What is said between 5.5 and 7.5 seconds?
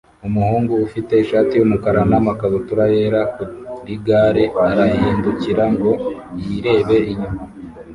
ngo yirebe inyuma